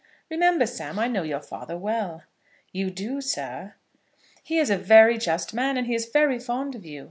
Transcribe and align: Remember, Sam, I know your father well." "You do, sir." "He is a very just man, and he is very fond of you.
Remember, 0.31 0.65
Sam, 0.65 0.97
I 0.97 1.07
know 1.07 1.21
your 1.21 1.43
father 1.43 1.77
well." 1.77 2.23
"You 2.71 2.89
do, 2.89 3.21
sir." 3.21 3.75
"He 4.43 4.57
is 4.57 4.71
a 4.71 4.75
very 4.75 5.19
just 5.19 5.53
man, 5.53 5.77
and 5.77 5.85
he 5.85 5.93
is 5.93 6.07
very 6.09 6.39
fond 6.39 6.73
of 6.73 6.83
you. 6.83 6.99